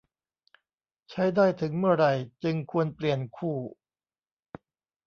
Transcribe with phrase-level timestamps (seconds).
[1.09, 2.13] ใช้ได้ถึงเมื่อไหร่
[2.43, 3.57] จึงควรเปลี่ยนคู่